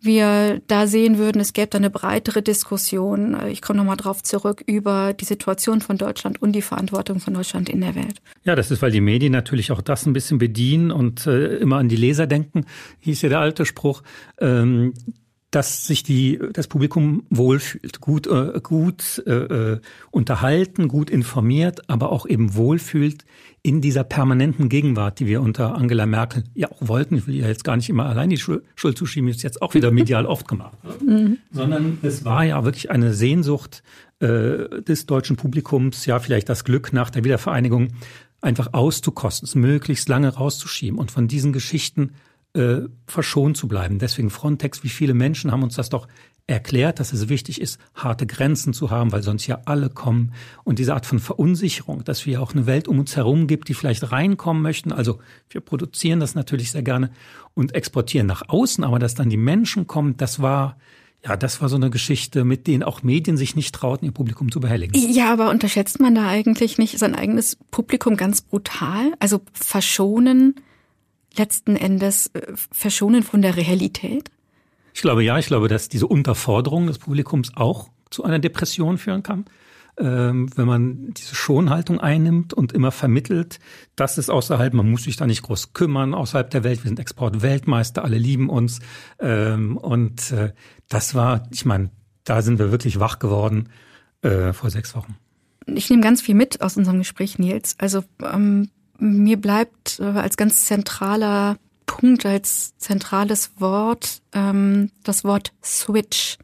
[0.02, 5.14] wir da sehen würden, es gäbe eine breitere Diskussion, ich komme nochmal drauf zurück, über
[5.14, 8.22] die Situation von Deutschland und die Verantwortung von Deutschland in der Welt.
[8.44, 11.78] Ja, das ist, weil die Medien natürlich auch das ein bisschen bedienen und äh, immer
[11.78, 12.66] an die Leser denken,
[13.00, 14.04] hieß ja der alte Spruch.
[14.40, 14.94] Ähm,
[15.56, 19.80] dass sich die, das Publikum wohlfühlt, gut, äh, gut äh, äh,
[20.12, 23.24] unterhalten, gut informiert, aber auch eben wohlfühlt
[23.62, 27.16] in dieser permanenten Gegenwart, die wir unter Angela Merkel ja auch wollten.
[27.16, 28.66] Ich will ja jetzt gar nicht immer allein die Schuld
[28.98, 30.78] zuschieben, ist jetzt auch wieder medial oft gemacht.
[31.02, 31.38] Mhm.
[31.52, 33.82] Sondern es war ja wirklich eine Sehnsucht
[34.20, 37.94] äh, des deutschen Publikums, ja vielleicht das Glück nach der Wiedervereinigung,
[38.42, 42.12] einfach auszukosten, es möglichst lange rauszuschieben und von diesen Geschichten
[42.56, 44.00] äh, verschont zu bleiben.
[44.00, 46.08] Deswegen Frontex, wie viele Menschen haben uns das doch
[46.48, 50.32] erklärt, dass es wichtig ist, harte Grenzen zu haben, weil sonst ja alle kommen.
[50.64, 53.74] Und diese Art von Verunsicherung, dass wir auch eine Welt um uns herum gibt, die
[53.74, 54.92] vielleicht reinkommen möchten.
[54.92, 57.10] Also wir produzieren das natürlich sehr gerne
[57.56, 60.78] und exportieren nach außen, aber dass dann die Menschen kommen, das war
[61.26, 64.52] ja, das war so eine Geschichte, mit denen auch Medien sich nicht trauten, ihr Publikum
[64.52, 64.94] zu behelligen.
[65.12, 69.12] Ja, aber unterschätzt man da eigentlich nicht sein eigenes Publikum ganz brutal?
[69.20, 70.54] Also verschonen
[71.38, 74.30] letzten Endes äh, verschonen von der Realität?
[74.94, 79.24] Ich glaube ja, ich glaube, dass diese Unterforderung des Publikums auch zu einer Depression führen
[79.24, 79.46] kann.
[79.98, 83.60] Ähm, wenn man diese Schonhaltung einnimmt und immer vermittelt,
[83.96, 87.00] das ist außerhalb, man muss sich da nicht groß kümmern, außerhalb der Welt, wir sind
[87.00, 88.80] Exportweltmeister, alle lieben uns.
[89.20, 90.54] Ähm, und äh,
[90.90, 91.92] das war, ich meine,
[92.26, 93.70] da sind wir wirklich wach geworden
[94.22, 95.16] äh, vor sechs Wochen.
[95.68, 97.76] Ich nehme ganz viel mit aus unserem Gespräch, Nils.
[97.80, 105.54] Also ähm, mir bleibt äh, als ganz zentraler Punkt, als zentrales Wort ähm, das Wort
[105.64, 106.38] Switch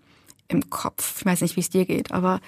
[0.47, 1.19] im Kopf.
[1.19, 2.39] Ich weiß nicht, wie es dir geht, aber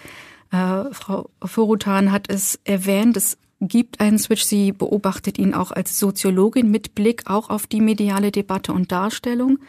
[0.51, 4.43] äh, Frau Forutan hat es erwähnt, es gibt einen Switch.
[4.43, 9.59] Sie beobachtet ihn auch als Soziologin mit Blick auch auf die mediale Debatte und Darstellung.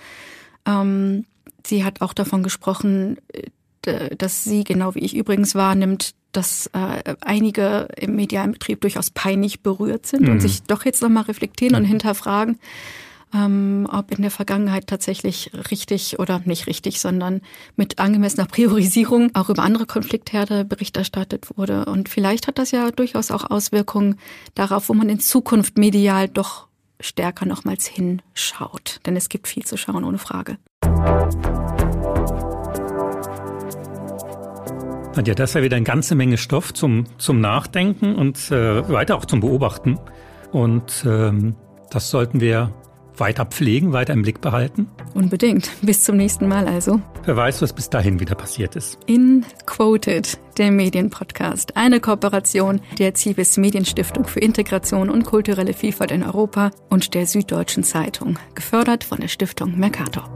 [0.66, 1.24] Ähm,
[1.66, 7.14] sie hat auch davon gesprochen, äh, dass sie, genau wie ich übrigens wahrnimmt, dass äh,
[7.20, 10.32] einige im medialen Betrieb durchaus peinlich berührt sind mhm.
[10.32, 12.58] und sich doch jetzt nochmal reflektieren und hinterfragen,
[13.34, 17.40] ähm, ob in der Vergangenheit tatsächlich richtig oder nicht richtig, sondern
[17.76, 21.84] mit angemessener Priorisierung auch über andere Konfliktherde Bericht erstattet wurde.
[21.86, 24.18] Und vielleicht hat das ja durchaus auch Auswirkungen
[24.54, 26.68] darauf, wo man in Zukunft medial doch
[27.00, 29.00] stärker nochmals hinschaut.
[29.04, 30.58] Denn es gibt viel zu schauen, ohne Frage.
[35.16, 39.16] Nadja, das ist ja wieder eine ganze Menge Stoff zum, zum Nachdenken und äh, weiter
[39.16, 39.98] auch zum Beobachten.
[40.52, 41.54] Und ähm,
[41.90, 42.72] das sollten wir
[43.16, 44.88] weiter pflegen, weiter im Blick behalten.
[45.14, 45.70] Unbedingt.
[45.82, 47.00] Bis zum nächsten Mal also.
[47.24, 48.98] Wer weiß, was bis dahin wieder passiert ist.
[49.06, 51.76] In Quoted, der Medienpodcast.
[51.76, 57.84] Eine Kooperation der Zivis Medienstiftung für Integration und kulturelle Vielfalt in Europa und der Süddeutschen
[57.84, 58.38] Zeitung.
[58.54, 60.28] Gefördert von der Stiftung Mercator.